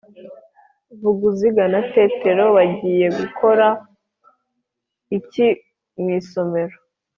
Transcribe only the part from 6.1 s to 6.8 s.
isomero?